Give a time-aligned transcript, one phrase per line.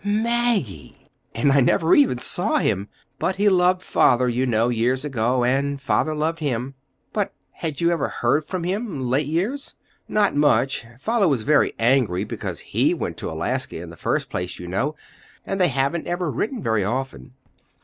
[0.03, 0.97] "Mag gie!"
[1.35, 2.89] "And I never even saw him!
[3.19, 6.73] But he loved father, you know, years ago, and father loved him."
[7.13, 9.75] "But had you ever heard from him—late years?"
[10.07, 10.83] "Not much.
[10.97, 14.95] Father was very angry because he went to Alaska in the first place, you know,
[15.45, 17.33] and they haven't ever written very often."